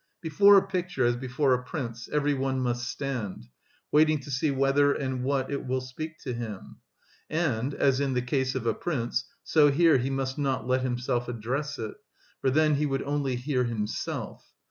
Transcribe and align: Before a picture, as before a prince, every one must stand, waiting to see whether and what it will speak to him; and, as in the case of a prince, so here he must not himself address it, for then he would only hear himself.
Before 0.19 0.57
a 0.57 0.65
picture, 0.65 1.05
as 1.05 1.15
before 1.15 1.53
a 1.53 1.61
prince, 1.61 2.09
every 2.11 2.33
one 2.33 2.59
must 2.59 2.89
stand, 2.89 3.45
waiting 3.91 4.19
to 4.21 4.31
see 4.31 4.49
whether 4.49 4.91
and 4.93 5.23
what 5.23 5.51
it 5.51 5.63
will 5.67 5.79
speak 5.79 6.17
to 6.21 6.33
him; 6.33 6.77
and, 7.29 7.75
as 7.75 7.99
in 7.99 8.15
the 8.15 8.21
case 8.23 8.55
of 8.55 8.65
a 8.65 8.73
prince, 8.73 9.25
so 9.43 9.69
here 9.69 9.99
he 9.99 10.09
must 10.09 10.39
not 10.39 10.65
himself 10.81 11.27
address 11.27 11.77
it, 11.77 11.93
for 12.39 12.49
then 12.49 12.73
he 12.77 12.87
would 12.87 13.03
only 13.03 13.35
hear 13.35 13.65
himself. 13.65 14.47